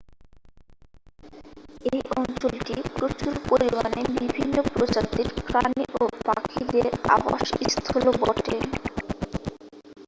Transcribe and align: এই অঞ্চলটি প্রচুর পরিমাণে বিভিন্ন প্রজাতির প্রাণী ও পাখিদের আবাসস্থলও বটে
এই 1.89 1.99
অঞ্চলটি 2.15 2.75
প্রচুর 2.91 3.33
পরিমাণে 3.49 4.01
বিভিন্ন 4.17 4.55
প্রজাতির 4.69 5.29
প্রাণী 5.43 5.83
ও 5.95 6.03
পাখিদের 6.25 6.85
আবাসস্থলও 7.15 8.11
বটে 8.21 8.57